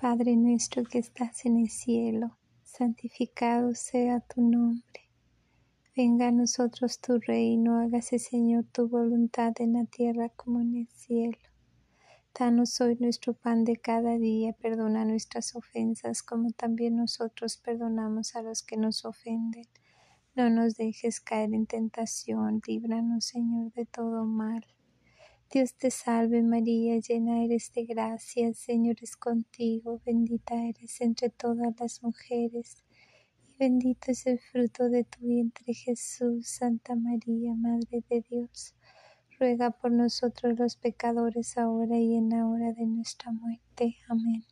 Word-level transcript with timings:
Padre 0.00 0.36
nuestro 0.36 0.84
que 0.84 0.98
estás 1.00 1.44
en 1.44 1.56
el 1.56 1.70
cielo, 1.70 2.38
santificado 2.62 3.74
sea 3.74 4.20
tu 4.20 4.40
nombre. 4.40 5.10
Venga 5.96 6.28
a 6.28 6.30
nosotros 6.30 7.00
tu 7.00 7.18
reino, 7.18 7.80
hágase 7.80 8.20
Señor 8.20 8.64
tu 8.70 8.86
voluntad 8.86 9.54
en 9.58 9.72
la 9.72 9.86
tierra 9.86 10.28
como 10.28 10.60
en 10.60 10.76
el 10.76 10.88
cielo. 10.90 11.38
Danos 12.32 12.80
hoy 12.80 12.96
nuestro 13.00 13.34
pan 13.34 13.64
de 13.64 13.76
cada 13.76 14.16
día, 14.18 14.52
perdona 14.52 15.04
nuestras 15.04 15.56
ofensas 15.56 16.22
como 16.22 16.52
también 16.52 16.94
nosotros 16.94 17.56
perdonamos 17.56 18.36
a 18.36 18.42
los 18.42 18.62
que 18.62 18.76
nos 18.76 19.04
ofenden. 19.04 19.66
No 20.36 20.48
nos 20.48 20.76
dejes 20.76 21.18
caer 21.18 21.52
en 21.52 21.66
tentación, 21.66 22.62
líbranos 22.68 23.24
Señor 23.24 23.72
de 23.72 23.84
todo 23.84 24.24
mal. 24.24 24.64
Dios 25.50 25.72
te 25.76 25.90
salve 25.90 26.42
María, 26.42 26.98
llena 26.98 27.42
eres 27.42 27.72
de 27.72 27.86
gracia, 27.86 28.48
el 28.48 28.54
Señor 28.54 28.96
es 29.00 29.16
contigo, 29.16 29.98
bendita 30.04 30.54
eres 30.62 31.00
entre 31.00 31.30
todas 31.30 31.74
las 31.80 32.02
mujeres, 32.02 32.84
y 33.46 33.54
bendito 33.58 34.10
es 34.10 34.26
el 34.26 34.38
fruto 34.40 34.90
de 34.90 35.04
tu 35.04 35.20
vientre 35.20 35.72
Jesús, 35.72 36.48
Santa 36.48 36.94
María, 36.96 37.54
Madre 37.54 38.04
de 38.10 38.20
Dios. 38.28 38.74
Ruega 39.40 39.70
por 39.70 39.90
nosotros 39.90 40.58
los 40.58 40.76
pecadores 40.76 41.56
ahora 41.56 41.96
y 41.96 42.16
en 42.16 42.28
la 42.28 42.46
hora 42.46 42.74
de 42.74 42.84
nuestra 42.84 43.32
muerte. 43.32 43.96
Amén. 44.06 44.44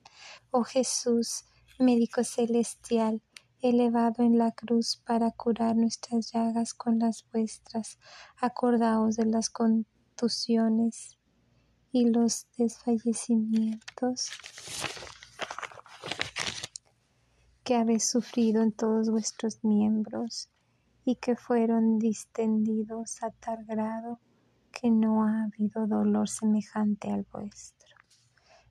Oh 0.50 0.64
Jesús, 0.64 1.44
médico 1.78 2.24
celestial, 2.24 3.20
elevado 3.60 4.22
en 4.22 4.38
la 4.38 4.52
cruz 4.52 5.02
para 5.04 5.30
curar 5.30 5.76
nuestras 5.76 6.32
llagas 6.32 6.72
con 6.72 6.98
las 6.98 7.26
vuestras, 7.30 7.98
acordaos 8.40 9.16
de 9.16 9.26
las 9.26 9.50
y 11.92 12.04
los 12.06 12.46
desfallecimientos 12.56 14.30
que 17.62 17.74
habéis 17.74 18.08
sufrido 18.08 18.62
en 18.62 18.72
todos 18.72 19.10
vuestros 19.10 19.62
miembros 19.62 20.48
y 21.04 21.16
que 21.16 21.36
fueron 21.36 21.98
distendidos 21.98 23.22
a 23.22 23.30
tal 23.30 23.64
grado 23.66 24.20
que 24.72 24.90
no 24.90 25.24
ha 25.24 25.44
habido 25.44 25.86
dolor 25.86 26.28
semejante 26.28 27.10
al 27.10 27.26
vuestro. 27.30 27.96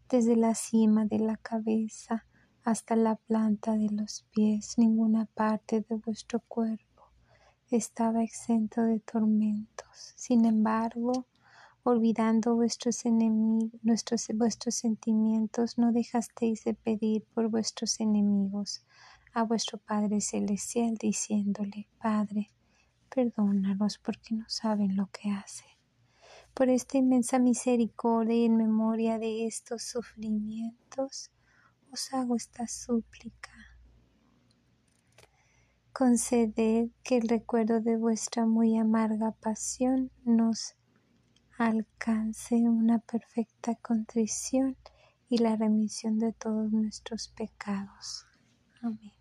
Desde 0.09 0.36
la 0.36 0.55
cima 0.55 1.05
de 1.05 1.20
la 1.20 1.38
cabeza 1.38 2.25
hasta 2.64 2.95
la 2.95 3.16
planta 3.16 3.73
de 3.73 3.89
los 3.92 4.25
pies, 4.33 4.77
ninguna 4.77 5.25
parte 5.25 5.81
de 5.81 5.95
vuestro 5.95 6.39
cuerpo 6.39 6.86
estaba 7.70 8.23
exento 8.23 8.81
de 8.81 9.00
tormentos. 9.00 10.14
Sin 10.16 10.45
embargo, 10.45 11.27
olvidando 11.86 12.55
vuestros 12.55 13.05
enemigos, 13.05 13.72
vuestros 14.33 14.75
sentimientos, 14.75 15.78
no 15.78 15.92
dejasteis 15.92 16.64
de 16.64 16.73
pedir 16.73 17.23
por 17.33 17.47
vuestros 17.47 18.00
enemigos 18.00 18.83
a 19.33 19.44
vuestro 19.44 19.77
Padre 19.77 20.19
Celestial, 20.19 20.95
diciéndole, 20.95 21.88
Padre, 22.02 22.50
perdónalos 23.14 24.00
porque 24.00 24.33
no 24.33 24.45
saben 24.47 24.95
lo 24.95 25.11
que 25.11 25.30
hacen. 25.30 25.69
Por 26.55 26.69
esta 26.69 26.97
inmensa 26.97 27.38
misericordia 27.38 28.36
y 28.36 28.45
en 28.45 28.58
memoria 28.58 29.20
de 29.20 29.45
estos 29.45 29.83
sufrimientos, 29.83 31.30
os 31.92 32.14
hago 32.14 32.36
esta 32.36 32.66
súplica. 32.66 33.52
Conceded 35.94 36.89
que 37.03 37.17
el 37.17 37.27
recuerdo 37.27 37.80
de 37.80 37.95
vuestra 37.95 38.47
muy 38.47 38.75
amarga 38.75 39.33
pasión 39.33 40.09
nos 40.23 40.75
alcance 41.58 42.56
una 42.56 43.00
perfecta 43.00 43.75
contrición 43.75 44.75
y 45.30 45.38
la 45.39 45.56
remisión 45.56 46.20
de 46.20 46.34
todos 46.34 46.72
nuestros 46.72 47.30
pecados. 47.30 48.25
Amén. 48.81 49.14